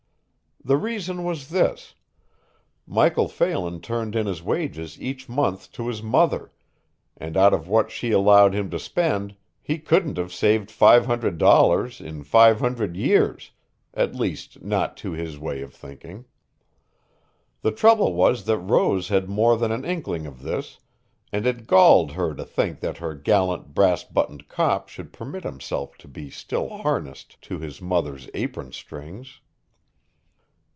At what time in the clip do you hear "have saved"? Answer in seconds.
10.19-10.69